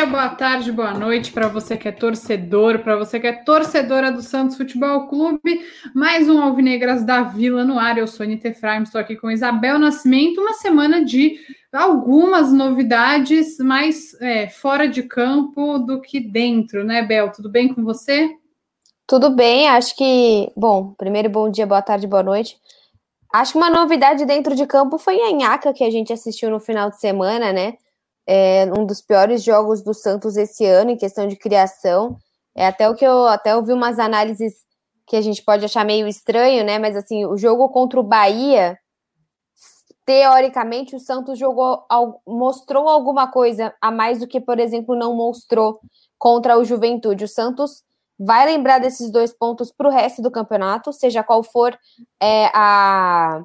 [0.00, 4.10] dia, boa tarde, boa noite para você que é torcedor, para você que é torcedora
[4.10, 5.60] do Santos Futebol Clube.
[5.94, 7.98] Mais um Alvinegras da Vila no ar.
[7.98, 10.40] Eu sou Anitta Efraim, estou aqui com Isabel Nascimento.
[10.40, 11.38] Uma semana de
[11.72, 17.30] algumas novidades mais é, fora de campo do que dentro, né, Bel?
[17.30, 18.30] Tudo bem com você?
[19.06, 20.50] Tudo bem, acho que.
[20.56, 22.56] Bom, primeiro bom dia, boa tarde, boa noite.
[23.32, 26.58] Acho que uma novidade dentro de campo foi a Inhaca que a gente assistiu no
[26.58, 27.74] final de semana, né?
[28.32, 32.16] é um dos piores jogos do Santos esse ano em questão de criação.
[32.54, 34.64] É até o que eu até ouvi umas análises
[35.04, 36.78] que a gente pode achar meio estranho, né?
[36.78, 38.78] Mas assim, o jogo contra o Bahia,
[40.10, 41.86] teoricamente, o Santos jogou
[42.26, 45.80] mostrou alguma coisa a mais do que, por exemplo, não mostrou
[46.18, 47.22] contra o Juventude.
[47.22, 47.84] O Santos
[48.18, 51.78] vai lembrar desses dois pontos para o resto do campeonato, seja qual for
[52.20, 53.40] é, a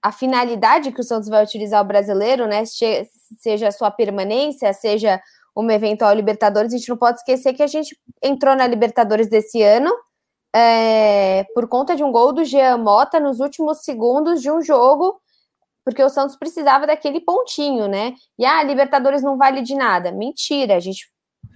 [0.00, 2.62] a finalidade que o Santos vai utilizar o brasileiro, né?
[2.64, 5.20] Seja a sua permanência, seja
[5.56, 9.60] uma eventual Libertadores, a gente não pode esquecer que a gente entrou na Libertadores desse
[9.60, 9.90] ano
[10.54, 15.20] é, por conta de um gol do Jean Mota nos últimos segundos de um jogo,
[15.88, 18.12] porque o Santos precisava daquele pontinho, né?
[18.38, 20.12] E ah, a Libertadores não vale de nada.
[20.12, 21.10] Mentira, a gente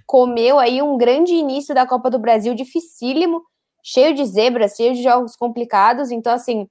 [0.06, 3.42] comeu aí um grande início da Copa do Brasil, dificílimo,
[3.84, 6.10] cheio de zebras, cheio de jogos complicados.
[6.10, 6.66] Então, assim,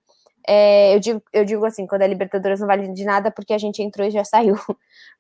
[0.48, 3.60] é, eu, digo, eu digo assim, quando a Libertadores não vale de nada, porque a
[3.60, 4.56] gente entrou e já saiu.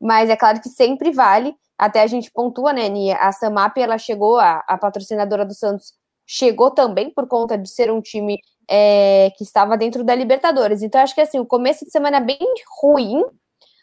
[0.01, 3.17] Mas é claro que sempre vale, até a gente pontua, né, Nia?
[3.17, 5.93] A Samap, ela chegou, a, a patrocinadora do Santos,
[6.25, 8.39] chegou também por conta de ser um time
[8.73, 10.81] é, que estava dentro da Libertadores.
[10.81, 12.39] Então, acho que assim, o começo de semana é bem
[12.81, 13.21] ruim,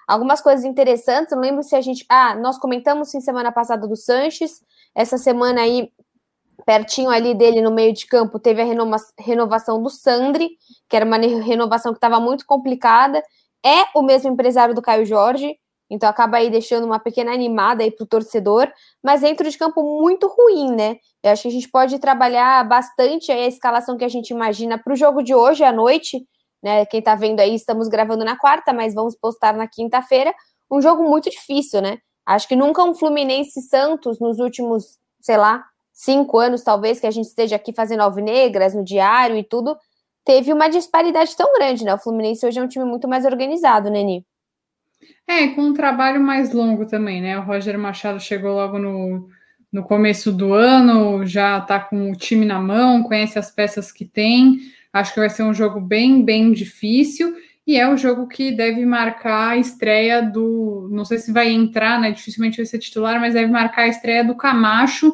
[0.06, 1.31] algumas coisas interessantes.
[1.31, 2.06] Eu lembro se a gente.
[2.08, 4.62] Ah, nós comentamos sim semana passada do Sanches.
[4.94, 5.92] Essa semana aí
[6.64, 10.50] pertinho ali dele no meio de campo, teve a renova renovação do Sandri,
[10.88, 13.22] que era uma renovação que estava muito complicada.
[13.65, 15.56] É o mesmo empresário do Caio Jorge,
[15.91, 18.71] então acaba aí deixando uma pequena animada aí para o torcedor,
[19.03, 20.97] mas dentro de campo muito ruim, né?
[21.22, 24.93] Eu acho que a gente pode trabalhar bastante a escalação que a gente imagina para
[24.93, 26.26] o jogo de hoje à noite,
[26.62, 26.84] né?
[26.87, 30.34] Quem está vendo aí, estamos gravando na quarta, mas vamos postar na quinta-feira.
[30.71, 31.99] Um jogo muito difícil, né?
[32.26, 37.10] Acho que nunca um Fluminense Santos nos últimos, sei lá, cinco anos, talvez, que a
[37.10, 39.76] gente esteja aqui fazendo alvinegras no diário e tudo,
[40.25, 41.94] teve uma disparidade tão grande, né?
[41.94, 44.26] O Fluminense hoje é um time muito mais organizado, né, Ni?
[45.26, 47.38] É, com um trabalho mais longo também, né?
[47.38, 49.28] O Roger Machado chegou logo no,
[49.72, 54.04] no começo do ano, já tá com o time na mão, conhece as peças que
[54.04, 54.58] tem.
[54.92, 57.37] Acho que vai ser um jogo bem, bem difícil.
[57.66, 60.88] E é o jogo que deve marcar a estreia do.
[60.91, 62.10] Não sei se vai entrar, né?
[62.10, 65.12] Dificilmente vai ser titular, mas deve marcar a estreia do Camacho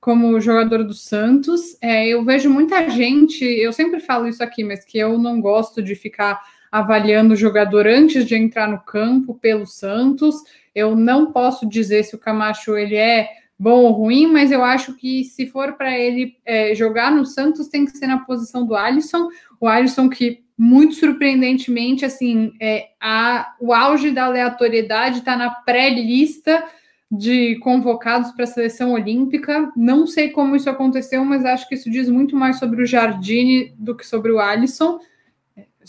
[0.00, 1.76] como jogador do Santos.
[1.82, 5.82] É, eu vejo muita gente, eu sempre falo isso aqui, mas que eu não gosto
[5.82, 6.40] de ficar
[6.70, 10.36] avaliando o jogador antes de entrar no campo pelo Santos.
[10.74, 14.94] Eu não posso dizer se o Camacho ele é bom ou ruim, mas eu acho
[14.94, 18.74] que se for para ele é, jogar no Santos tem que ser na posição do
[18.74, 19.28] Alisson.
[19.60, 26.64] O Alisson que muito surpreendentemente assim é a, o auge da aleatoriedade está na pré-lista
[27.10, 29.72] de convocados para a seleção olímpica.
[29.76, 33.74] Não sei como isso aconteceu, mas acho que isso diz muito mais sobre o Jardine
[33.76, 35.00] do que sobre o Alisson.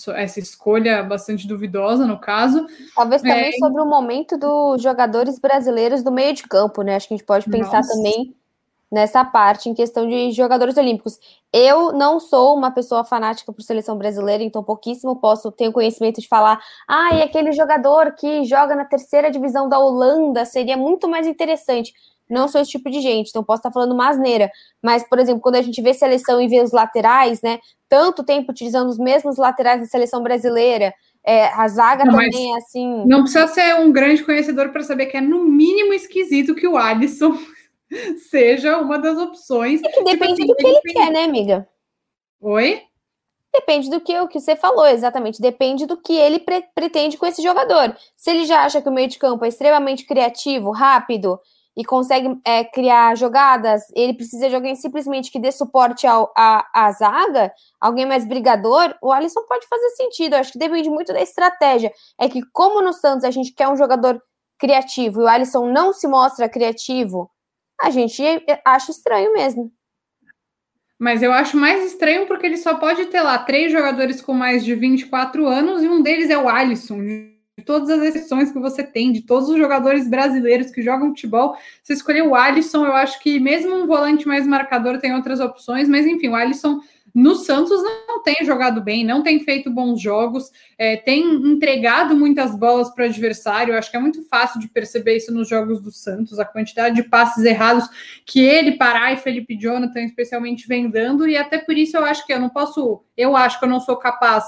[0.10, 2.66] Essa escolha bastante duvidosa, no caso.
[2.96, 3.58] Talvez também é...
[3.58, 6.96] sobre o momento dos jogadores brasileiros do meio de campo, né?
[6.96, 7.94] Acho que a gente pode pensar Nossa.
[7.94, 8.34] também
[8.92, 11.18] nessa parte em questão de jogadores olímpicos.
[11.54, 16.28] Eu não sou uma pessoa fanática por seleção brasileira, então pouquíssimo posso ter conhecimento de
[16.28, 21.26] falar, ah, e aquele jogador que joga na terceira divisão da Holanda seria muito mais
[21.26, 21.94] interessante.
[22.32, 24.50] Não sou esse tipo de gente, então posso estar falando uma asneira.
[24.82, 27.60] Mas, por exemplo, quando a gente vê seleção e vê os laterais, né?
[27.90, 30.94] Tanto tempo utilizando os mesmos laterais da seleção brasileira,
[31.24, 33.06] é, a zaga não, também é assim.
[33.06, 36.78] Não precisa ser um grande conhecedor para saber que é no mínimo esquisito que o
[36.78, 37.38] Alisson
[38.30, 39.82] seja uma das opções.
[39.84, 41.68] É que depende tipo assim, do que ele quer, né, amiga?
[42.40, 42.82] Oi?
[43.54, 45.42] Depende do que o que você falou, exatamente.
[45.42, 47.94] Depende do que ele pre pretende com esse jogador.
[48.16, 51.38] Se ele já acha que o meio de campo é extremamente criativo, rápido
[51.78, 56.68] e consegue é, criar jogadas, ele precisa de alguém simplesmente que dê suporte ao, a,
[56.74, 60.34] à zaga, alguém mais brigador, o Alisson pode fazer sentido.
[60.34, 61.92] Eu acho que depende muito da estratégia.
[62.20, 64.22] É que, como no Santos a gente quer um jogador
[64.60, 67.32] criativo e o Alisson não se mostra criativo
[67.82, 68.24] a gente
[68.64, 69.72] acha estranho mesmo.
[71.00, 74.64] Mas eu acho mais estranho porque ele só pode ter lá três jogadores com mais
[74.64, 77.00] de 24 anos e um deles é o Alisson,
[77.62, 81.56] de todas as exceções que você tem, de todos os jogadores brasileiros que jogam futebol,
[81.82, 82.86] você escolheu o Alisson.
[82.86, 86.80] Eu acho que mesmo um volante mais marcador tem outras opções, mas enfim, o Alisson
[87.14, 92.56] no Santos não tem jogado bem, não tem feito bons jogos, é, tem entregado muitas
[92.56, 93.78] bolas para o adversário.
[93.78, 97.04] Acho que é muito fácil de perceber isso nos jogos do Santos, a quantidade de
[97.04, 97.88] passes errados
[98.26, 102.26] que ele, Pará e Felipe Jonathan, especialmente, vem dando, e até por isso eu acho
[102.26, 104.46] que eu não posso, eu acho que eu não sou capaz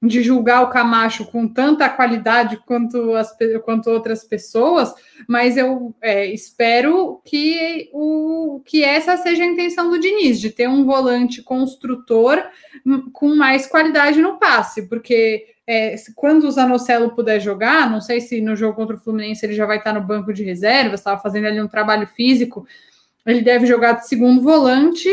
[0.00, 4.94] de julgar o Camacho com tanta qualidade quanto, as, quanto outras pessoas,
[5.26, 10.68] mas eu é, espero que, o, que essa seja a intenção do Diniz, de ter
[10.68, 12.44] um volante construtor
[13.12, 18.40] com mais qualidade no passe, porque é, quando o Zanocelo puder jogar, não sei se
[18.40, 21.46] no jogo contra o Fluminense ele já vai estar no banco de reservas, estava fazendo
[21.46, 22.64] ali um trabalho físico,
[23.26, 25.08] ele deve jogar de segundo volante,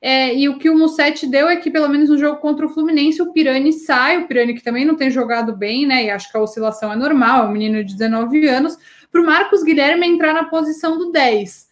[0.00, 2.68] é, e o que o Mussetti deu é que, pelo menos no jogo contra o
[2.68, 6.04] Fluminense, o Pirani sai, o Pirani que também não tem jogado bem, né?
[6.04, 8.76] E acho que a oscilação é normal, é um menino de 19 anos,
[9.10, 11.66] para o Marcos Guilherme entrar na posição do 10.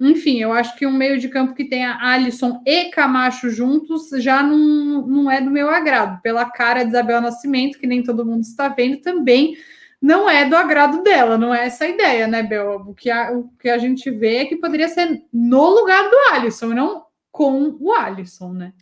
[0.00, 4.42] Enfim, eu acho que um meio de campo que tenha Alisson e Camacho juntos já
[4.42, 6.22] não, não é do meu agrado.
[6.22, 9.56] Pela cara de Isabel Nascimento, que nem todo mundo está vendo, também
[10.00, 12.84] não é do agrado dela, não é essa a ideia, né, Bel?
[12.86, 16.16] O que a, o que a gente vê é que poderia ser no lugar do
[16.34, 18.72] Alisson, não com o Alisson, né?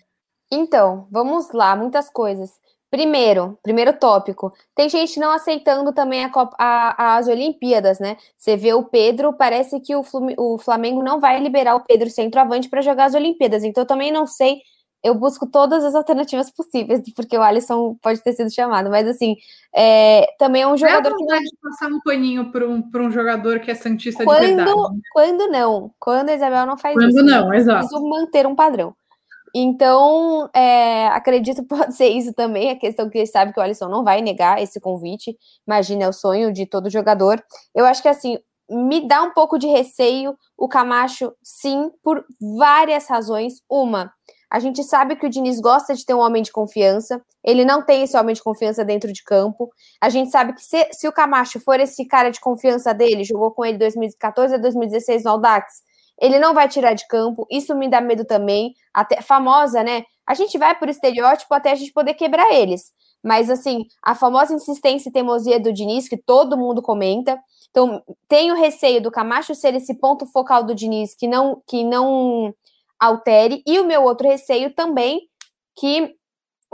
[0.51, 2.51] Então, vamos lá, muitas coisas.
[2.89, 8.17] Primeiro, primeiro tópico, tem gente não aceitando também a Copa, a, as Olimpíadas, né?
[8.39, 12.81] Você vê o Pedro, parece que o, Flamengo não vai liberar o Pedro centroavante para
[12.81, 14.63] jogar as Olimpíadas, então eu também não sei
[15.07, 19.37] eu busco todas as alternativas possíveis, porque o Alisson pode ter sido chamado, mas assim,
[19.75, 21.25] é, também é um jogador é que.
[21.25, 21.39] Não...
[21.39, 24.73] de passar um paninho para um, um jogador que é Santista quando, de verdade.
[25.13, 27.19] Quando não, quando a Isabel não faz quando isso.
[27.19, 27.57] Quando não, né?
[27.57, 27.87] exato.
[27.87, 28.95] Preciso manter um padrão.
[29.55, 33.63] Então, é, acredito que pode ser isso também, a questão que ele sabe que o
[33.63, 35.37] Alisson não vai negar esse convite.
[35.67, 37.41] Imagina, é o sonho de todo jogador.
[37.73, 38.39] Eu acho que assim,
[38.69, 42.25] me dá um pouco de receio o Camacho, sim, por
[42.59, 43.63] várias razões.
[43.71, 44.13] Uma,
[44.57, 47.83] a gente sabe que o Diniz gosta de ter um homem de confiança, ele não
[47.85, 49.71] tem esse homem de confiança dentro de campo.
[50.01, 53.51] A gente sabe que se, se o Camacho for esse cara de confiança dele, jogou
[53.51, 55.83] com ele 2014 a 2016 no Aldax,
[56.19, 57.47] ele não vai tirar de campo.
[57.51, 58.73] Isso me dá medo também.
[58.95, 60.05] Até famosa, né?
[60.27, 62.93] A gente vai por estereótipo até a gente poder quebrar eles.
[63.23, 67.39] Mas assim, a famosa insistência e teimosia do Diniz, que todo mundo comenta.
[67.71, 72.55] Então, tenho receio do Camacho ser esse ponto focal do Diniz que não que não
[72.99, 73.63] altere.
[73.67, 75.29] E o meu outro receio também,
[75.75, 76.15] que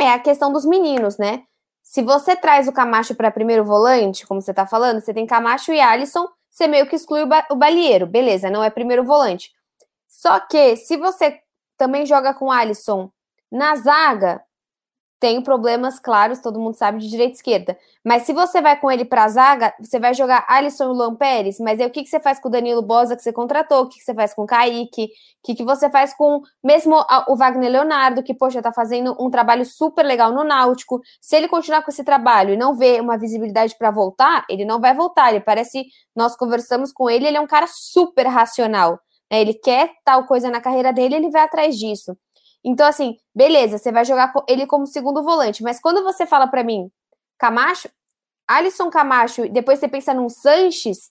[0.00, 1.44] é a questão dos meninos, né?
[1.82, 5.72] Se você traz o Camacho para primeiro volante, como você está falando, você tem Camacho
[5.72, 9.52] e Alisson, você meio que exclui o, ba o Balieiro, beleza, não é primeiro volante.
[10.08, 11.40] Só que se você
[11.76, 13.10] também joga com Alisson
[13.50, 14.42] na zaga,
[15.22, 17.78] tem problemas claros, todo mundo sabe, de direita e esquerda.
[18.02, 21.14] Mas se você vai com ele para a zaga, você vai jogar Alisson e Luan
[21.14, 23.82] Pérez, mas aí o que, que você faz com o Danilo Bosa que você contratou?
[23.82, 25.04] O que, que você faz com o Kaique?
[25.04, 25.08] O
[25.44, 26.96] que, que você faz com mesmo
[27.28, 31.00] o Wagner Leonardo, que, poxa, tá fazendo um trabalho super legal no Náutico.
[31.20, 34.80] Se ele continuar com esse trabalho e não ver uma visibilidade para voltar, ele não
[34.80, 35.30] vai voltar.
[35.30, 35.86] Ele parece,
[36.16, 38.98] nós conversamos com ele, ele é um cara super racional.
[39.30, 39.40] Né?
[39.40, 42.16] Ele quer tal coisa na carreira dele, ele vai atrás disso.
[42.64, 46.62] Então, assim, beleza, você vai jogar ele como segundo volante, mas quando você fala para
[46.62, 46.90] mim,
[47.38, 47.88] Camacho,
[48.46, 51.10] Alisson Camacho, depois você pensa num Sanches,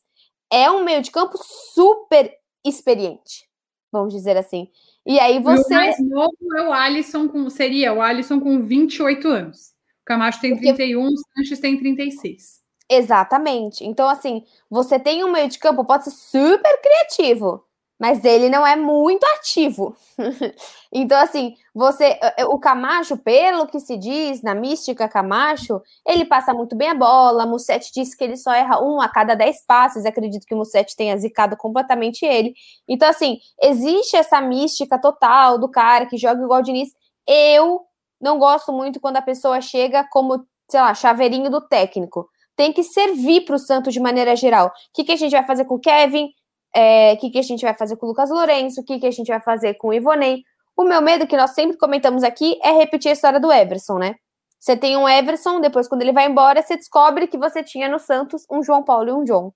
[0.52, 2.34] é um meio de campo super
[2.66, 3.48] experiente,
[3.92, 4.70] vamos dizer assim.
[5.06, 5.74] E aí você.
[5.74, 9.72] E o mais novo é o Alisson, com, seria o Alisson com 28 anos.
[10.02, 11.16] O Camacho tem 31, Porque...
[11.16, 12.62] o Sanches tem 36.
[12.90, 13.86] Exatamente.
[13.86, 17.64] Então, assim, você tem um meio de campo, pode ser super criativo
[18.02, 19.96] mas ele não é muito ativo.
[20.92, 26.26] então, assim, você, eh, eh, o Camacho, pelo que se diz na mística Camacho, ele
[26.26, 27.46] passa muito bem a bola.
[27.46, 30.04] Musset disse que ele só erra um a cada dez passes.
[30.04, 32.56] Acredito que o Musset tenha zicado completamente ele.
[32.90, 36.90] Então, assim, existe essa mística total do cara que joga igual o Diniz.
[37.28, 37.82] Eu
[38.20, 42.28] não gosto muito quando a pessoa chega como, sei lá, chaveirinho do técnico.
[42.56, 44.70] Tem que servir para o Santos de maneira geral.
[44.70, 46.32] O que, que a gente vai fazer com o Kevin?
[46.76, 49.12] É, que, que a gente vai fazer com o Lucas Lourenço, o que, que a
[49.12, 50.44] gente vai fazer com o Ivonei.
[50.76, 54.16] O meu medo, que nós sempre comentamos aqui, é repetir a história do Everson, né?
[54.60, 58.00] Você tem um Everson, depois, quando ele vai embora, você descobre que você tinha no
[58.00, 59.52] Santos um João Paulo e um John.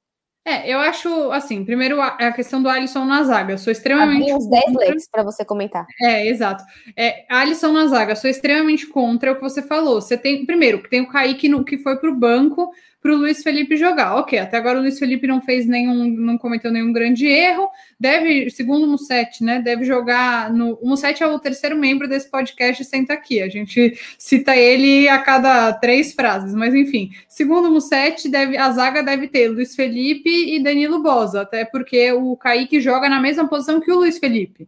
[0.47, 3.53] É, eu acho, assim, primeiro a questão do Alisson na zaga.
[3.53, 4.25] Eu sou extremamente.
[4.25, 5.87] Tem uns 10 leis para você comentar.
[5.99, 6.63] É, exato.
[6.95, 9.99] É, Alisson na zaga, sou extremamente contra o que você falou.
[9.99, 12.69] Você tem, primeiro, que tem o Kaique no, que foi para o banco,
[13.05, 14.15] para o Luiz Felipe jogar.
[14.15, 17.69] Ok, até agora o Luiz Felipe não fez nenhum, não cometeu nenhum grande erro.
[17.99, 19.61] Deve, segundo o Musset, né?
[19.61, 20.73] Deve jogar no.
[20.81, 23.43] O Musset é o terceiro membro desse podcast Senta Aqui.
[23.43, 27.11] A gente cita ele a cada três frases, mas enfim.
[27.29, 32.11] Segundo o Musset, deve, a zaga deve ter Luiz Felipe e Danilo Bosa, até porque
[32.11, 34.67] o Kaique joga na mesma posição que o Luiz Felipe.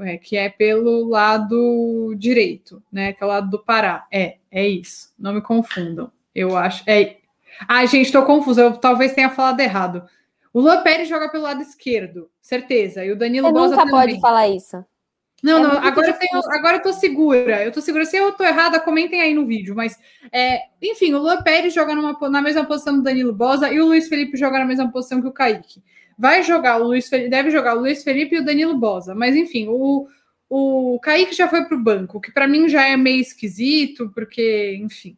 [0.00, 3.12] É, que é pelo lado direito, né?
[3.12, 4.04] Que é o lado do Pará.
[4.12, 5.12] É, é isso.
[5.16, 6.10] Não me confundam.
[6.34, 6.82] Eu acho.
[6.84, 7.18] É,
[7.66, 8.62] ah, gente, estou confusa.
[8.62, 10.04] Eu talvez tenha falado errado.
[10.52, 13.04] O Luan Pérez joga pelo lado esquerdo, certeza.
[13.04, 14.08] E o Danilo Você Bosa nunca também.
[14.08, 14.84] pode falar isso.
[15.42, 17.64] Não, é não, agora eu, tenho, agora eu tô segura.
[17.64, 18.04] Eu tô segura.
[18.04, 19.74] Se eu tô errada, comentem aí no vídeo.
[19.74, 19.96] Mas,
[20.32, 23.86] é, enfim, o Luan Pérez joga numa, na mesma posição do Danilo Bosa e o
[23.86, 25.82] Luiz Felipe joga na mesma posição que o Kaique.
[26.18, 29.14] Vai jogar o Luiz Felipe, deve jogar o Luiz Felipe e o Danilo Bosa.
[29.14, 30.08] Mas, enfim, o,
[30.50, 35.16] o Kaique já foi pro banco, que para mim já é meio esquisito, porque, enfim.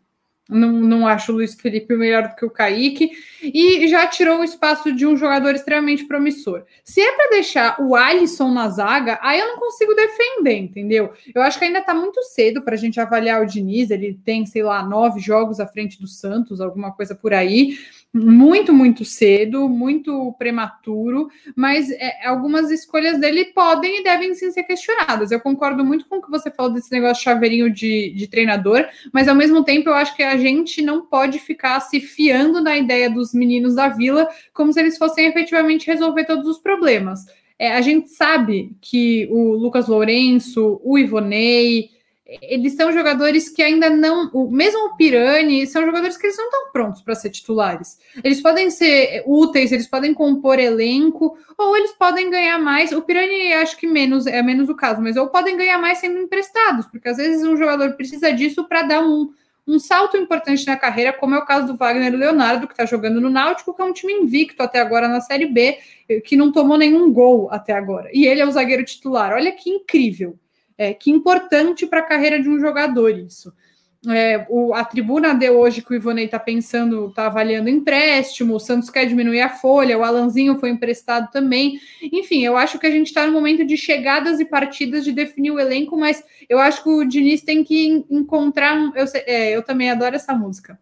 [0.51, 3.11] Não, não acho o Luiz Felipe melhor do que o Kaique.
[3.43, 6.65] E já tirou o espaço de um jogador extremamente promissor.
[6.85, 11.13] Se é para deixar o Alisson na zaga, aí eu não consigo defender, entendeu?
[11.35, 13.91] Eu acho que ainda está muito cedo para a gente avaliar o Diniz.
[13.91, 17.79] Ele tem, sei lá, nove jogos à frente do Santos, alguma coisa por aí
[18.13, 24.65] muito, muito cedo, muito prematuro, mas é, algumas escolhas dele podem e devem sim ser
[24.65, 25.31] questionadas.
[25.31, 29.29] Eu concordo muito com o que você falou desse negócio chaveirinho de, de treinador, mas
[29.29, 33.09] ao mesmo tempo eu acho que a gente não pode ficar se fiando na ideia
[33.09, 37.25] dos meninos da vila como se eles fossem efetivamente resolver todos os problemas.
[37.59, 41.91] É, a gente sabe que o Lucas Lourenço, o Ivonei,
[42.43, 46.73] eles são jogadores que ainda não, mesmo o Pirani, são jogadores que eles não estão
[46.73, 47.99] prontos para ser titulares.
[48.23, 52.93] Eles podem ser úteis, eles podem compor elenco, ou eles podem ganhar mais.
[52.93, 56.21] O Pirani acho que menos é menos o caso, mas ou podem ganhar mais sendo
[56.21, 59.31] emprestados, porque às vezes um jogador precisa disso para dar um,
[59.67, 63.21] um salto importante na carreira, como é o caso do Wagner Leonardo, que está jogando
[63.21, 65.79] no Náutico, que é um time invicto até agora na Série B,
[66.25, 68.09] que não tomou nenhum gol até agora.
[68.13, 69.33] E ele é o zagueiro titular.
[69.33, 70.39] Olha que incrível.
[70.81, 73.53] É, que importante para a carreira de um jogador isso.
[74.09, 78.59] É, o, a tribuna deu hoje que o Ivonei está pensando, está avaliando empréstimo, o
[78.59, 81.79] Santos quer diminuir a folha, o Alanzinho foi emprestado também.
[82.03, 85.51] Enfim, eu acho que a gente está no momento de chegadas e partidas de definir
[85.51, 88.75] o elenco, mas eu acho que o Diniz tem que encontrar.
[88.97, 90.79] Eu, é, eu também adoro essa música.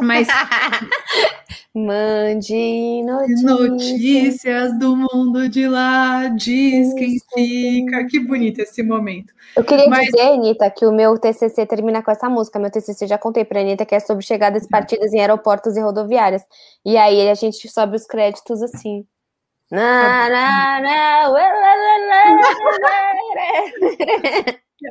[0.00, 0.28] Mas.
[1.74, 3.42] Mande notícias.
[3.42, 4.78] notícias.
[4.78, 8.04] do mundo de lá, diz quem fica.
[8.06, 9.32] Que bonito esse momento.
[9.54, 10.06] Eu queria Mas...
[10.06, 12.58] dizer, Anitta, que o meu TCC termina com essa música.
[12.58, 15.80] Meu TCC já contei para Anitta que é sobre chegadas e partidas em aeroportos e
[15.80, 16.42] rodoviárias.
[16.84, 19.06] E aí a gente sobe os créditos assim.
[19.70, 21.28] Na, na, na,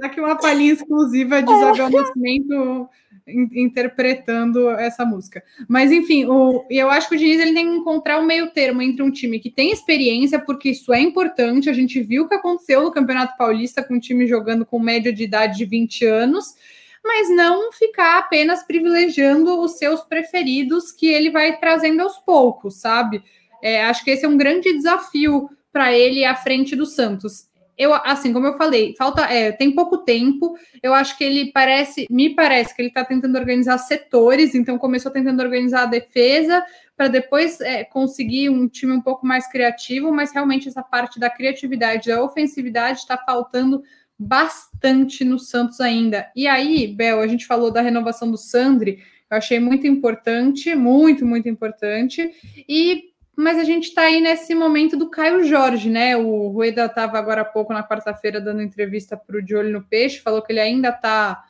[0.04, 2.88] Aqui uma palhinha exclusiva de Isabel Nascimento
[3.28, 5.44] interpretando essa música.
[5.68, 8.82] Mas, enfim, o, eu acho que o Diniz ele tem que encontrar um meio termo
[8.82, 11.70] entre um time que tem experiência, porque isso é importante.
[11.70, 15.12] A gente viu o que aconteceu no Campeonato Paulista com um time jogando com média
[15.12, 16.56] de idade de 20 anos,
[17.04, 23.22] mas não ficar apenas privilegiando os seus preferidos que ele vai trazendo aos poucos, sabe?
[23.62, 27.94] É, acho que esse é um grande desafio para ele à frente do Santos eu,
[27.94, 30.58] assim, como eu falei, falta, é, tem pouco tempo.
[30.82, 35.12] Eu acho que ele parece, me parece que ele está tentando organizar setores, então começou
[35.12, 36.66] tentando organizar a defesa
[36.96, 41.30] para depois é, conseguir um time um pouco mais criativo, mas realmente essa parte da
[41.30, 43.84] criatividade, da ofensividade está faltando
[44.18, 46.32] bastante no Santos ainda.
[46.36, 51.26] E aí, Bel, a gente falou da renovação do Sandri, eu achei muito importante, muito,
[51.26, 52.32] muito importante.
[52.68, 56.18] E mas a gente está aí nesse momento do Caio Jorge, né?
[56.18, 59.84] O Rueda estava agora há pouco, na quarta-feira, dando entrevista para o De Olho no
[59.84, 61.46] Peixe, falou que ele ainda está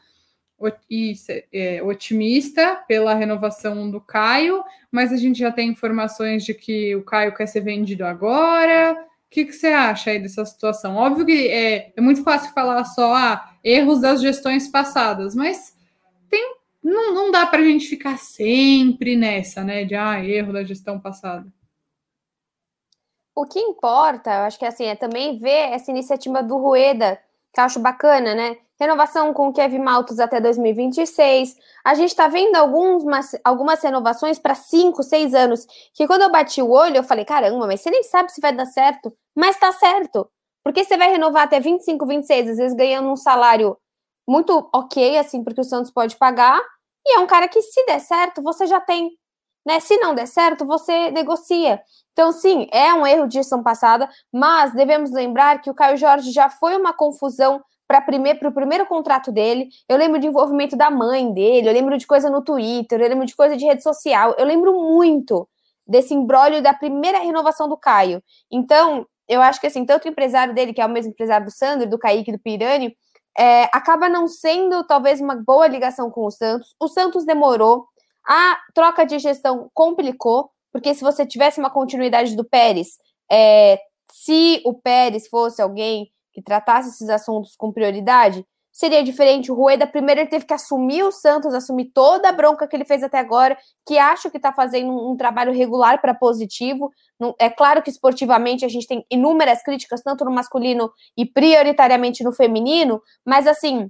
[1.53, 7.05] é, otimista pela renovação do Caio, mas a gente já tem informações de que o
[7.05, 8.93] Caio quer ser vendido agora.
[9.25, 10.97] O que, que você acha aí dessa situação?
[10.97, 15.73] Óbvio que é, é muito fácil falar só ah, erros das gestões passadas, mas
[16.29, 16.53] tem,
[16.83, 19.85] não, não dá para a gente ficar sempre nessa, né?
[19.85, 21.47] De ah, erro da gestão passada.
[23.37, 27.19] O que importa, eu acho que assim, é também ver essa iniciativa do Rueda,
[27.53, 28.57] que eu acho bacana, né?
[28.79, 31.55] Renovação com o Kevin Maltos até 2026.
[31.85, 35.67] A gente está vendo algumas, algumas renovações para 5, 6 anos.
[35.93, 38.51] Que quando eu bati o olho, eu falei: caramba, mas você nem sabe se vai
[38.51, 39.15] dar certo.
[39.35, 40.27] Mas está certo.
[40.63, 43.77] Porque você vai renovar até 25, 26, às vezes ganhando um salário
[44.27, 46.59] muito ok, assim, porque o Santos pode pagar.
[47.05, 49.11] E é um cara que, se der certo, você já tem.
[49.67, 49.81] Né?
[49.81, 51.81] Se não der certo, você negocia.
[52.13, 56.31] Então, sim, é um erro de gestão passada, mas devemos lembrar que o Caio Jorge
[56.31, 59.67] já foi uma confusão para o primeiro contrato dele.
[59.89, 63.25] Eu lembro de envolvimento da mãe dele, eu lembro de coisa no Twitter, eu lembro
[63.25, 64.35] de coisa de rede social.
[64.37, 65.45] Eu lembro muito
[65.85, 68.23] desse embrólio da primeira renovação do Caio.
[68.49, 71.51] Então, eu acho que assim, tanto o empresário dele, que é o mesmo empresário do
[71.51, 72.95] Sandro, do Kaique, do Pirani,
[73.37, 76.73] é, acaba não sendo talvez uma boa ligação com o Santos.
[76.79, 77.85] O Santos demorou,
[78.27, 82.97] a troca de gestão complicou, porque se você tivesse uma continuidade do Pérez,
[83.31, 83.79] é,
[84.11, 88.45] se o Pérez fosse alguém que tratasse esses assuntos com prioridade,
[88.77, 89.51] seria diferente.
[89.51, 92.85] O Rueda primeiro ele teve que assumir o Santos, assumir toda a bronca que ele
[92.85, 96.91] fez até agora, que acho que está fazendo um, trabalho regular para positivo.
[97.39, 102.31] É claro que esportivamente a gente tem inúmeras críticas, tanto no masculino e prioritariamente no
[102.31, 103.89] feminino, mas assim,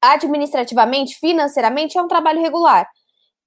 [0.00, 2.86] administrativamente, financeiramente, é um trabalho regular.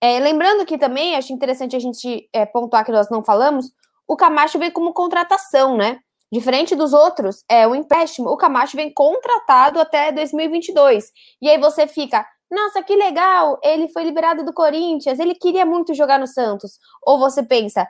[0.05, 3.71] É, lembrando que também acho interessante a gente é, pontuar que nós não falamos,
[4.07, 5.97] o Camacho veio como contratação, né?
[6.31, 8.29] Diferente dos outros, é o empréstimo.
[8.29, 11.11] O Camacho vem contratado até 2022.
[11.41, 15.95] E aí você fica, nossa, que legal, ele foi liberado do Corinthians, ele queria muito
[15.95, 16.77] jogar no Santos.
[17.01, 17.87] Ou você pensa,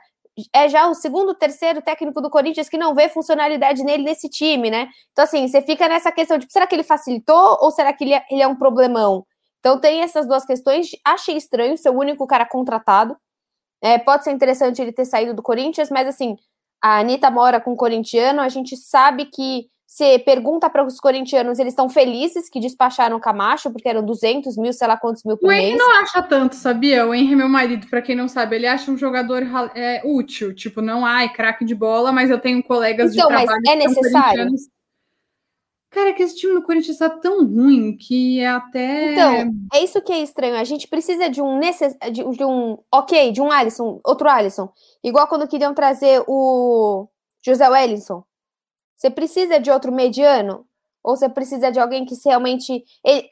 [0.54, 4.70] é já o segundo, terceiro técnico do Corinthians que não vê funcionalidade nele nesse time,
[4.70, 4.88] né?
[5.12, 8.14] Então, assim, você fica nessa questão de será que ele facilitou ou será que ele
[8.14, 9.26] é, ele é um problemão?
[9.66, 10.90] Então, tem essas duas questões.
[11.04, 13.16] Achei estranho ser o único cara contratado.
[13.82, 16.36] É, pode ser interessante ele ter saído do Corinthians, mas assim,
[16.80, 21.58] a Anitta mora com um corintiano, a gente sabe que você pergunta para os corintianos,
[21.58, 25.36] eles estão felizes que despacharam o Camacho, porque eram 200 mil, sei lá quantos mil
[25.36, 25.64] por o mês.
[25.64, 27.04] O Henry não acha tanto, sabia?
[27.04, 29.42] O Henry, meu marido, para quem não sabe, ele acha um jogador
[29.74, 30.54] é, útil.
[30.54, 33.76] Tipo, não, ai, craque de bola, mas eu tenho colegas então, de trabalho mas é
[33.76, 34.46] necessário?
[35.90, 39.12] Cara, que esse time do Corinthians está tão ruim que é até.
[39.12, 40.56] Então, é isso que é estranho.
[40.56, 41.96] A gente precisa de um necess...
[42.12, 42.76] de, de um.
[42.92, 44.68] Ok, de um Alisson, outro Alisson.
[45.02, 47.08] Igual quando queriam trazer o
[47.44, 48.24] José Wellington.
[48.96, 50.66] Você precisa de outro mediano?
[51.02, 52.84] Ou você precisa de alguém que realmente.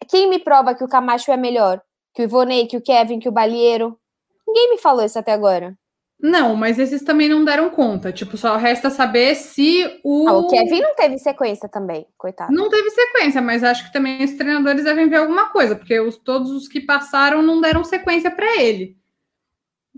[0.09, 1.83] Quem me prova que o Camacho é melhor?
[2.15, 3.99] Que o Ivonei, que o Kevin, que o Balieiro?
[4.47, 5.77] Ninguém me falou isso até agora.
[6.25, 8.11] Não, mas esses também não deram conta.
[8.11, 10.27] Tipo, só resta saber se o.
[10.27, 12.51] Ah, o Kevin não teve sequência também, coitado.
[12.51, 16.17] Não teve sequência, mas acho que também os treinadores devem ver alguma coisa, porque os,
[16.17, 18.97] todos os que passaram não deram sequência para ele.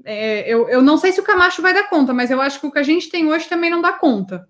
[0.04, 2.66] É, eu, eu não sei se o Camacho vai dar conta, mas eu acho que
[2.66, 4.48] o que a gente tem hoje também não dá conta.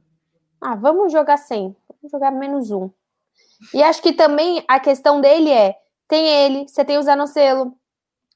[0.59, 1.77] Ah, vamos jogar sem.
[1.91, 2.89] Vamos jogar menos um.
[3.75, 5.75] E acho que também a questão dele é:
[6.09, 7.77] tem ele, você tem o Zanocelo,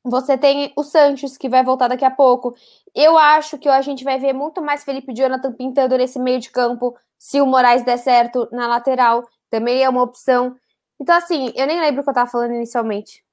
[0.04, 2.54] você tem o Santos, que vai voltar daqui a pouco.
[2.94, 6.50] Eu acho que a gente vai ver muito mais Felipe Jonathan pintando nesse meio de
[6.50, 9.26] campo, se o Moraes der certo na lateral.
[9.50, 10.56] Também é uma opção.
[10.98, 13.24] Então, assim, eu nem lembro o que eu estava falando inicialmente,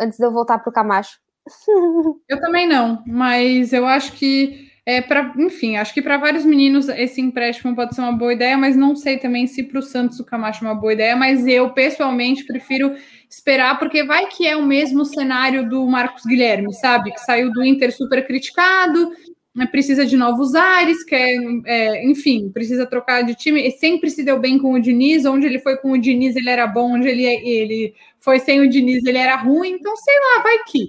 [0.00, 1.18] antes de eu voltar para o Camacho.
[2.28, 5.04] eu também não, mas eu acho que é
[5.36, 8.94] enfim, acho que para vários meninos esse empréstimo pode ser uma boa ideia, mas não
[8.94, 12.46] sei também se para o Santos o Camacho é uma boa ideia, mas eu pessoalmente
[12.46, 12.94] prefiro
[13.28, 17.10] esperar, porque vai que é o mesmo cenário do Marcos Guilherme, sabe?
[17.10, 19.10] Que saiu do Inter super criticado,
[19.52, 23.66] né, precisa de novos ares, quer, é, enfim, precisa trocar de time.
[23.66, 26.48] E sempre se deu bem com o Diniz, onde ele foi com o Diniz ele
[26.48, 30.42] era bom, onde ele, ele foi sem o Diniz ele era ruim, então sei lá,
[30.44, 30.88] vai que.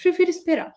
[0.00, 0.72] Prefiro esperar.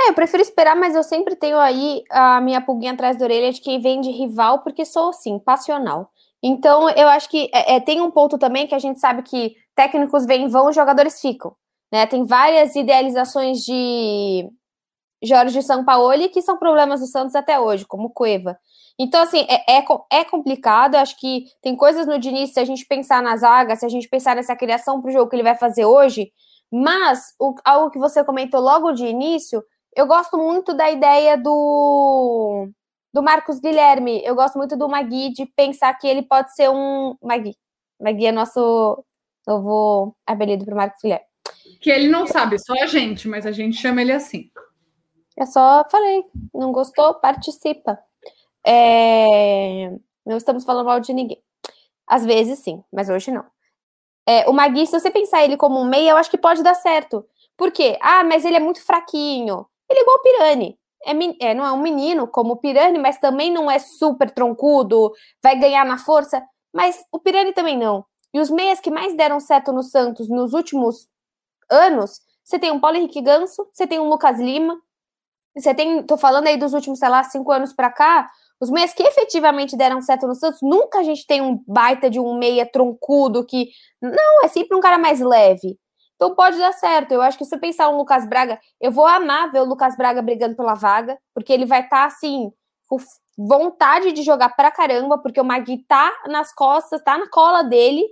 [0.00, 3.50] É, eu prefiro esperar, mas eu sempre tenho aí a minha pulguinha atrás da orelha
[3.50, 6.10] de quem vem de rival, porque sou, assim, passional.
[6.42, 9.56] Então, eu acho que é, é, tem um ponto também que a gente sabe que
[9.74, 11.56] técnicos vêm vão, os ficam.
[11.90, 12.06] Né?
[12.06, 14.48] Tem várias idealizações de
[15.22, 18.58] Jorge Sampaoli que são problemas do Santos até hoje, como Cueva.
[18.98, 20.96] Então, assim, é, é, é complicado.
[20.96, 24.08] Acho que tem coisas no Diniz, se a gente pensar na zaga, se a gente
[24.08, 26.30] pensar nessa criação para o jogo que ele vai fazer hoje,
[26.70, 29.62] mas o, algo que você comentou logo de início
[29.96, 32.68] eu gosto muito da ideia do,
[33.12, 34.22] do Marcos Guilherme.
[34.22, 37.16] Eu gosto muito do Magui, de pensar que ele pode ser um.
[37.22, 37.56] Magui.
[37.98, 39.02] Magui é nosso
[39.46, 41.24] novo apelido para o Marcos Guilherme.
[41.80, 44.50] Que ele não sabe, só a gente, mas a gente chama ele assim.
[45.38, 46.24] É só falei.
[46.54, 47.14] Não gostou?
[47.14, 47.98] Participa.
[48.66, 49.90] É...
[50.26, 51.42] Não estamos falando mal de ninguém.
[52.06, 53.46] Às vezes sim, mas hoje não.
[54.28, 56.74] É, o Magui, se você pensar ele como um meia, eu acho que pode dar
[56.74, 57.24] certo.
[57.56, 57.96] Por quê?
[58.02, 59.66] Ah, mas ele é muito fraquinho.
[59.88, 60.78] Ele é igual o Pirani.
[61.04, 65.12] É, é, não é um menino como o Pirani, mas também não é super troncudo,
[65.42, 66.42] vai ganhar na força.
[66.72, 68.04] Mas o Pirani também não.
[68.34, 71.08] E os meias que mais deram certo no Santos nos últimos
[71.70, 74.80] anos, você tem um Paulo Henrique Ganso, você tem um Lucas Lima,
[75.56, 78.92] você tem, tô falando aí dos últimos, sei lá, cinco anos para cá, os meias
[78.92, 82.64] que efetivamente deram certo no Santos, nunca a gente tem um baita de um meia
[82.64, 83.68] troncudo que.
[84.00, 85.78] Não, é sempre um cara mais leve.
[86.16, 87.12] Então pode dar certo.
[87.12, 89.96] Eu acho que se você pensar um Lucas Braga, eu vou amar ver o Lucas
[89.96, 92.50] Braga brigando pela vaga, porque ele vai estar tá, assim,
[92.86, 92.96] com
[93.36, 98.04] vontade de jogar pra caramba, porque o Magui tá nas costas, tá na cola dele.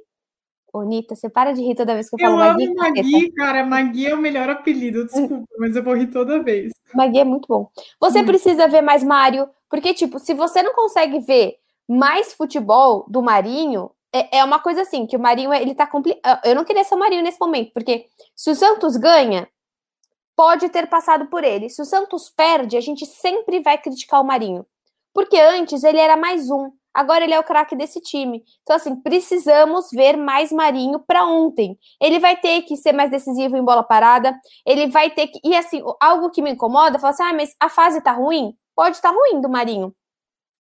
[0.74, 2.64] Anitta, você para de rir toda vez que eu, eu falo Magui.
[2.64, 3.64] Eu amo Magui, cara.
[3.64, 6.72] Magui é o melhor apelido, desculpa, mas eu vou rir toda vez.
[6.92, 7.70] Magui é muito bom.
[8.00, 8.26] Você hum.
[8.26, 11.56] precisa ver mais Mário, porque, tipo, se você não consegue ver
[11.88, 16.40] mais futebol do Marinho, é, é uma coisa assim, que o Marinho, ele tá complicado.
[16.44, 19.48] Eu não queria ser o Marinho nesse momento, porque se o Santos ganha,
[20.36, 21.68] pode ter passado por ele.
[21.68, 24.64] Se o Santos perde, a gente sempre vai criticar o Marinho.
[25.12, 26.70] Porque antes ele era mais um.
[26.92, 28.44] Agora ele é o craque desse time.
[28.62, 31.76] Então, assim, precisamos ver mais Marinho para ontem.
[32.00, 34.38] Ele vai ter que ser mais decisivo em bola parada.
[34.64, 35.40] Ele vai ter que.
[35.44, 38.54] E assim, algo que me incomoda, falar assim: ah, mas a fase tá ruim?
[38.76, 39.92] Pode estar tá ruim do Marinho.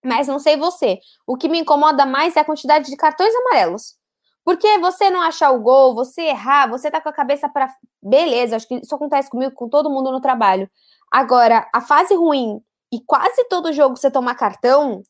[0.04, 1.00] Mas não sei você.
[1.26, 3.96] O que me incomoda mais é a quantidade de cartões amarelos.
[4.44, 7.74] Porque você não achar o gol, você errar, você tá com a cabeça para.
[8.02, 10.70] Beleza, acho que isso acontece comigo, com todo mundo no trabalho.
[11.12, 12.60] Agora, a fase ruim
[12.92, 15.02] e quase todo jogo você tomar cartão,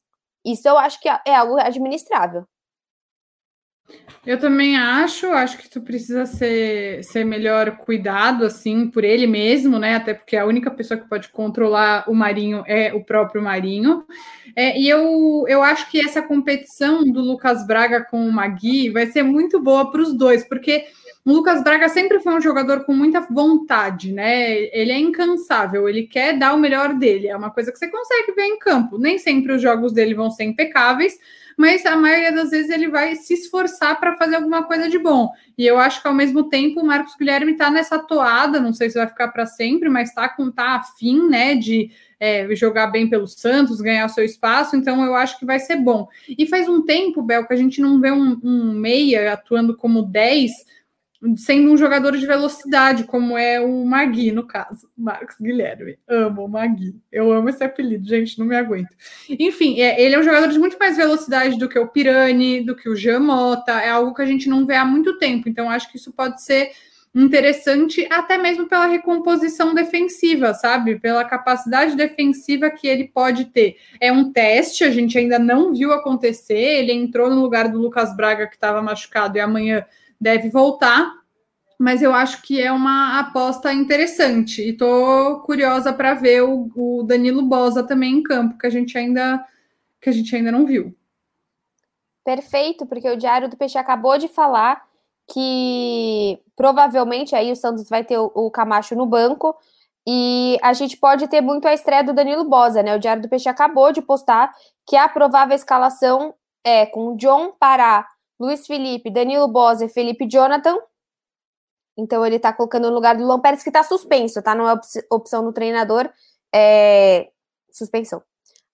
[0.45, 2.45] isso eu acho que é, é algo administrável.
[4.25, 9.77] Eu também acho, acho que tu precisa ser, ser melhor cuidado, assim, por ele mesmo,
[9.77, 9.95] né?
[9.95, 14.05] Até porque a única pessoa que pode controlar o Marinho é o próprio Marinho.
[14.55, 19.07] É, e eu, eu acho que essa competição do Lucas Braga com o Magui vai
[19.07, 20.85] ser muito boa para os dois, porque
[21.25, 24.53] o Lucas Braga sempre foi um jogador com muita vontade, né?
[24.73, 27.27] Ele é incansável, ele quer dar o melhor dele.
[27.27, 28.97] É uma coisa que você consegue ver em campo.
[28.97, 31.17] Nem sempre os jogos dele vão ser impecáveis,
[31.57, 35.29] mas a maioria das vezes ele vai se esforçar para fazer alguma coisa de bom.
[35.57, 38.89] E eu acho que ao mesmo tempo o Marcos Guilherme está nessa toada, não sei
[38.89, 43.09] se vai ficar para sempre, mas está com tá afim, né, de é, jogar bem
[43.09, 46.07] pelo Santos, ganhar seu espaço, então eu acho que vai ser bom.
[46.27, 50.03] E faz um tempo, Bel, que a gente não vê um, um meia atuando como
[50.03, 50.51] 10
[51.37, 55.97] sendo um jogador de velocidade, como é o Magui, no caso, Marcos Guilherme.
[56.07, 56.95] Amo o Magui.
[57.11, 58.95] Eu amo esse apelido, gente, não me aguento.
[59.29, 62.75] Enfim, é, ele é um jogador de muito mais velocidade do que o Pirani, do
[62.75, 63.71] que o Jamota.
[63.73, 65.47] É algo que a gente não vê há muito tempo.
[65.47, 66.71] Então, acho que isso pode ser
[67.15, 70.99] interessante, até mesmo pela recomposição defensiva, sabe?
[70.99, 73.77] Pela capacidade defensiva que ele pode ter.
[74.01, 76.57] É um teste, a gente ainda não viu acontecer.
[76.57, 79.85] Ele entrou no lugar do Lucas Braga, que estava machucado, e amanhã
[80.23, 81.13] deve voltar,
[81.77, 87.03] mas eu acho que é uma aposta interessante e tô curiosa para ver o, o,
[87.03, 89.45] Danilo Bosa também em campo, que a gente ainda
[90.01, 90.95] que a gente ainda não viu.
[92.25, 94.81] Perfeito, porque o Diário do Peixe acabou de falar
[95.31, 99.55] que provavelmente aí o Santos vai ter o, o Camacho no banco
[100.07, 102.95] e a gente pode ter muito a estreia do Danilo Bosa, né?
[102.95, 104.53] O Diário do Peixe acabou de postar
[104.85, 106.33] que a provável escalação
[106.63, 108.07] é com John Pará,
[108.43, 110.77] Luiz Felipe, Danilo Bosa e Felipe Jonathan.
[111.97, 114.53] Então ele tá colocando no lugar do Luan Pérez, que tá suspenso, tá?
[114.53, 114.73] Não é
[115.09, 116.11] opção do treinador,
[116.53, 117.31] é
[117.71, 118.21] suspensão.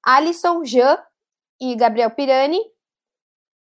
[0.03, 0.97] Alisson, Jean
[1.61, 2.59] e Gabriel Pirani.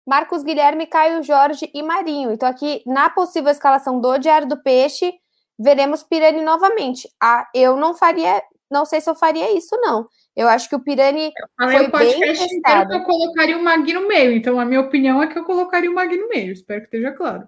[0.07, 2.31] Marcos Guilherme, Caio Jorge e Marinho.
[2.31, 5.11] Então, aqui, na possível escalação do Diário do Peixe,
[5.57, 7.09] veremos Pirani novamente.
[7.19, 10.07] Ah, eu não faria, não sei se eu faria isso, não.
[10.35, 14.07] Eu acho que o Pirani eu foi o bem que eu colocaria o Magui no
[14.07, 14.33] meio.
[14.33, 16.51] Então, a minha opinião é que eu colocaria o Magui no meio.
[16.51, 17.47] Espero que esteja claro.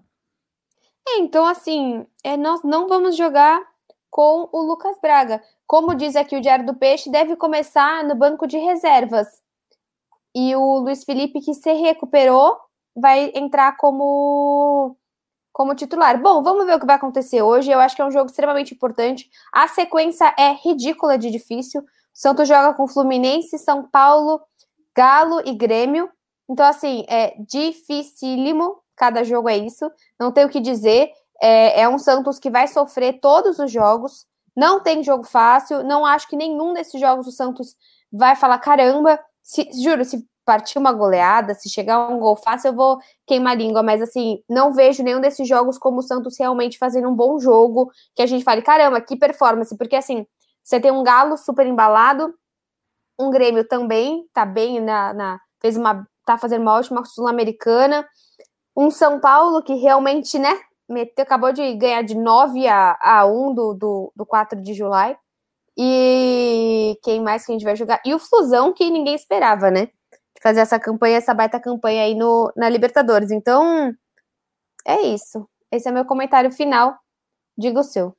[1.08, 3.62] É, então, assim, é, nós não vamos jogar
[4.10, 5.42] com o Lucas Braga.
[5.66, 9.28] Como diz aqui o Diário do Peixe, deve começar no banco de reservas.
[10.34, 12.58] E o Luiz Felipe, que se recuperou,
[12.96, 14.96] vai entrar como
[15.52, 16.22] como titular.
[16.22, 17.72] Bom, vamos ver o que vai acontecer hoje.
[17.72, 19.28] Eu acho que é um jogo extremamente importante.
[19.52, 21.84] A sequência é ridícula de difícil.
[22.18, 24.42] Santos joga com Fluminense, São Paulo,
[24.96, 26.10] Galo e Grêmio.
[26.50, 28.80] Então, assim, é dificílimo.
[28.96, 29.88] Cada jogo é isso.
[30.20, 31.12] Não tem o que dizer.
[31.40, 34.26] É, é um Santos que vai sofrer todos os jogos.
[34.56, 35.84] Não tem jogo fácil.
[35.84, 37.76] Não acho que nenhum desses jogos o Santos
[38.12, 42.74] vai falar: caramba, se, juro, se partir uma goleada, se chegar um gol fácil, eu
[42.74, 46.80] vou queimar a língua, mas assim, não vejo nenhum desses jogos como o Santos realmente
[46.80, 50.26] fazendo um bom jogo, que a gente fale, caramba, que performance, porque assim,
[50.68, 52.34] você tem um Galo super embalado,
[53.18, 58.06] um Grêmio também, tá bem na, na fez uma tá fazendo uma ótima sul-americana,
[58.76, 63.54] um São Paulo que realmente, né, meteu, acabou de ganhar de 9 a, a 1
[63.56, 65.18] do, do, do 4 de julho.
[65.78, 68.02] E quem mais que a gente vai jogar?
[68.06, 69.86] E o Flusão, que ninguém esperava, né?
[69.86, 73.32] De fazer essa campanha, essa baita campanha aí no, na Libertadores.
[73.32, 73.94] Então,
[74.86, 75.48] é isso.
[75.72, 76.98] Esse é meu comentário final.
[77.58, 78.18] Diga o seu.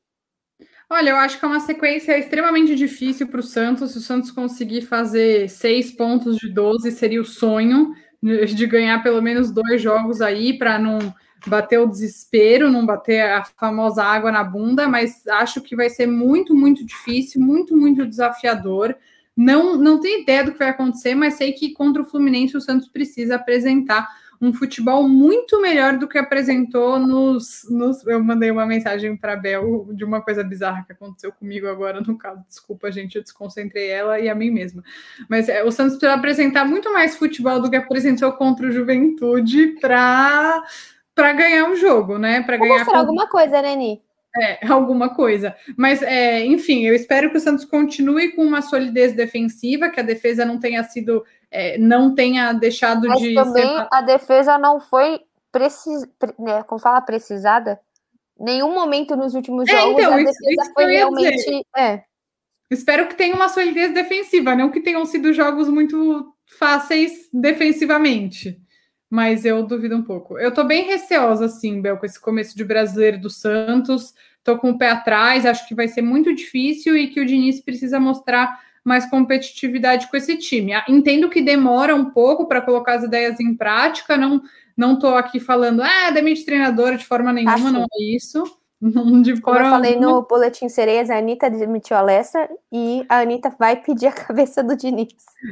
[0.91, 3.93] Olha, eu acho que é uma sequência extremamente difícil para o Santos.
[3.93, 9.21] Se o Santos conseguir fazer seis pontos de 12, seria o sonho de ganhar pelo
[9.21, 10.99] menos dois jogos aí para não
[11.47, 16.07] bater o desespero, não bater a famosa água na bunda, mas acho que vai ser
[16.07, 18.97] muito, muito difícil, muito, muito desafiador.
[19.37, 22.61] Não, não tenho ideia do que vai acontecer, mas sei que contra o Fluminense o
[22.61, 24.09] Santos precisa apresentar
[24.41, 27.67] um futebol muito melhor do que apresentou nos.
[27.69, 31.67] nos eu mandei uma mensagem para a Bel de uma coisa bizarra que aconteceu comigo
[31.67, 32.45] agora, no caso.
[32.49, 34.83] Desculpa, gente, eu desconcentrei ela e a mim mesma.
[35.29, 39.79] Mas é, o Santos precisa apresentar muito mais futebol do que apresentou contra o Juventude
[39.81, 40.63] para
[41.15, 42.43] para ganhar um jogo, né?
[42.43, 42.87] Para ganhar.
[42.95, 44.01] Alguma coisa, né, Ni?
[44.37, 45.57] É, alguma coisa.
[45.77, 50.05] Mas, é, enfim, eu espero que o Santos continue com uma solidez defensiva, que a
[50.05, 53.35] defesa não tenha sido, é, não tenha deixado Mas de.
[53.35, 53.89] também ser...
[53.91, 56.07] a defesa não foi precis...
[56.39, 57.81] né, como fala, precisada.
[58.39, 61.67] Nenhum momento nos últimos É, jogos então, a defesa isso foi realmente.
[61.77, 62.03] É.
[62.71, 68.61] Espero que tenha uma solidez defensiva, não que tenham sido jogos muito fáceis defensivamente.
[69.11, 70.39] Mas eu duvido um pouco.
[70.39, 74.15] Eu tô bem receosa, assim, Bel, com esse começo de brasileiro do Santos.
[74.45, 77.61] Tô com o pé atrás, acho que vai ser muito difícil e que o Diniz
[77.61, 80.73] precisa mostrar mais competitividade com esse time.
[80.73, 84.43] Ah, Entendo que demora um pouco para colocar as ideias em prática, não
[84.77, 87.73] não tô aqui falando, ah, demite treinador de forma nenhuma, sim.
[87.73, 88.45] não é isso.
[88.81, 90.13] Não, de Como eu falei alguma.
[90.13, 94.63] no Boletim Sereias, a Anitta demitiu a Lessa e a Anitta vai pedir a cabeça
[94.63, 95.09] do Diniz.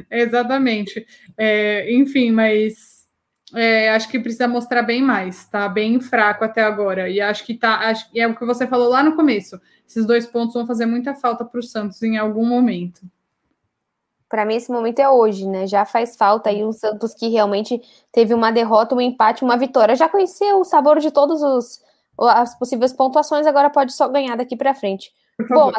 [0.09, 1.05] Exatamente.
[1.37, 3.05] É, enfim, mas
[3.53, 5.45] é, acho que precisa mostrar bem mais.
[5.45, 7.09] Tá bem fraco até agora.
[7.09, 7.89] E acho que tá.
[7.89, 9.59] Acho, e é o que você falou lá no começo.
[9.85, 13.01] Esses dois pontos vão fazer muita falta para o Santos em algum momento.
[14.29, 15.67] Para mim, esse momento é hoje, né?
[15.67, 19.95] Já faz falta aí um Santos que realmente teve uma derrota, um empate, uma vitória.
[19.95, 21.81] Já conhecia o sabor de todos os
[22.19, 25.11] as possíveis pontuações, agora pode só ganhar daqui para frente.
[25.49, 25.71] Bom,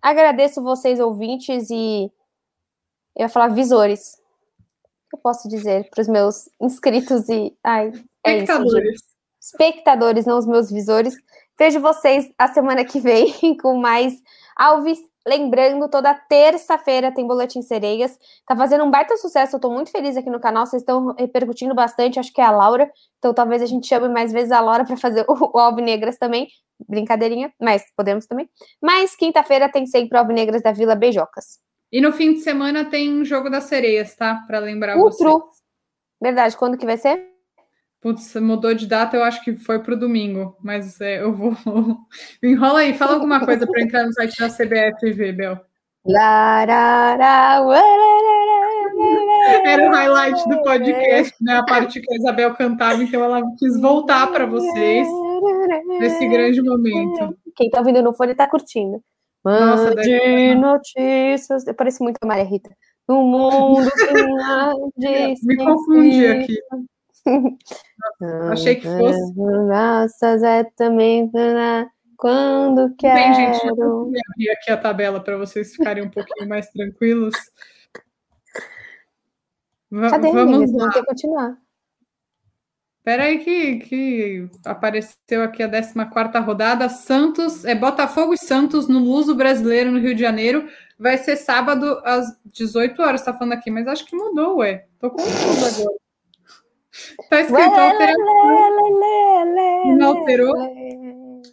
[0.00, 2.10] agradeço vocês, ouvintes, e
[3.14, 4.14] eu ia falar visores.
[4.14, 7.54] O que eu posso dizer para os meus inscritos e.
[7.62, 7.92] Ai,
[8.24, 8.52] é isso.
[8.52, 9.02] Espectadores.
[9.40, 11.14] espectadores, não os meus visores.
[11.58, 14.14] Vejo vocês a semana que vem com mais
[14.56, 14.98] Alves.
[15.26, 18.18] Lembrando, toda terça-feira tem Boletim Sereias.
[18.46, 19.56] Tá fazendo um baita sucesso.
[19.56, 20.66] Eu tô muito feliz aqui no canal.
[20.66, 22.18] Vocês estão repercutindo bastante.
[22.18, 22.90] Acho que é a Laura.
[23.18, 26.48] Então talvez a gente chame mais vezes a Laura para fazer o, Alvinegras também.
[26.88, 28.48] Brincadeirinha, mas podemos também.
[28.82, 31.58] Mas quinta-feira tem sempre o Alvinegras da Vila Beijocas.
[31.90, 34.42] E no fim de semana tem um jogo das sereias, tá?
[34.46, 35.32] Para lembrar O vocês.
[36.20, 37.33] Verdade, quando que vai ser?
[38.04, 41.56] Putz, mudou de data, eu acho que foi pro domingo, mas é, eu vou.
[42.44, 45.56] Enrola aí, fala alguma coisa para entrar no site da CBF e ver, Bel.
[49.64, 51.56] Era o highlight do podcast, né?
[51.56, 55.08] A parte que a Isabel cantava, então ela quis voltar para vocês
[55.98, 57.34] nesse grande momento.
[57.56, 59.00] Quem tá ouvindo no fone tá curtindo.
[59.42, 61.66] Nossa, Mande deve- notícias.
[61.66, 62.68] Eu pareço muito a Maria Rita.
[63.08, 63.88] No mundo
[64.94, 66.54] de Me confundi aqui.
[68.50, 69.34] Achei que fosse.
[69.66, 71.30] Graças é também
[72.16, 73.14] quando quero.
[73.14, 77.34] Bem, gente, eu vou abrir aqui a tabela para vocês ficarem um pouquinho mais tranquilos.
[79.90, 80.72] Va- Cadê, Vamos amigas?
[80.72, 80.90] lá.
[80.92, 81.58] Ter que continuar.
[82.98, 86.88] Espera aí que, que apareceu aqui a 14ª rodada.
[86.88, 90.66] Santos, é Botafogo e Santos no Luso Brasileiro, no Rio de Janeiro.
[90.98, 94.86] Vai ser sábado às 18 horas, tá falando aqui, mas acho que mudou, ué.
[94.98, 95.96] Tô confusa agora.
[97.28, 98.24] Tá escrito alteração.
[99.96, 100.54] Não alterou?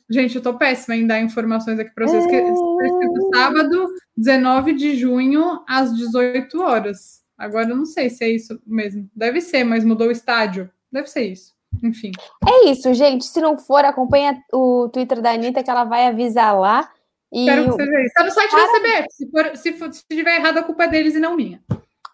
[0.10, 2.25] Gente, eu tô péssima em dar informações aqui para vocês.
[2.25, 7.21] que Tá escrito sábado, 19 de junho, às 18 horas.
[7.38, 9.10] Agora eu não sei se é isso mesmo.
[9.15, 10.69] Deve ser, mas mudou o estádio.
[10.91, 11.54] Deve ser isso.
[11.84, 12.12] Enfim.
[12.47, 13.25] É isso, gente.
[13.25, 16.89] Se não for, acompanha o Twitter da Anitta, que ela vai avisar lá.
[17.32, 18.13] E Espero que seja isso.
[18.13, 19.08] Tá no site da CBF.
[19.10, 21.63] Se, for, se, for, se tiver errado, a culpa é deles e não minha.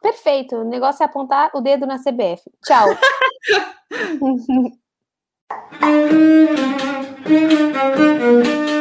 [0.08, 0.56] Perfeito.
[0.56, 2.50] O negócio é apontar o dedo na CBF.
[2.64, 2.88] Tchau.